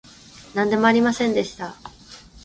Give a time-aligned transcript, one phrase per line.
[0.55, 1.75] なんでもありませんでした